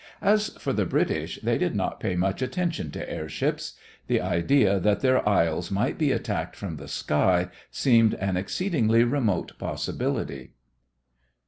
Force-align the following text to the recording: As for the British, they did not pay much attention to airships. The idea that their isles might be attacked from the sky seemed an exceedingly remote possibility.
As 0.23 0.49
for 0.57 0.73
the 0.73 0.87
British, 0.87 1.37
they 1.43 1.59
did 1.59 1.75
not 1.75 1.99
pay 1.99 2.15
much 2.15 2.41
attention 2.41 2.89
to 2.89 3.07
airships. 3.07 3.73
The 4.07 4.19
idea 4.19 4.79
that 4.79 5.01
their 5.01 5.29
isles 5.29 5.69
might 5.69 5.99
be 5.99 6.11
attacked 6.11 6.55
from 6.55 6.77
the 6.77 6.87
sky 6.87 7.49
seemed 7.69 8.15
an 8.15 8.35
exceedingly 8.35 9.03
remote 9.03 9.51
possibility. 9.59 10.53